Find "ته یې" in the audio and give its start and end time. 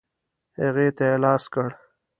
0.97-1.15